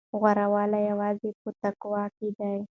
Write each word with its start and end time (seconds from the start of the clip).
غوره 0.19 0.45
والی 0.53 0.81
یوازې 0.91 1.29
په 1.41 1.49
تقوی 1.61 2.05
کې 2.17 2.29
دی. 2.37 2.57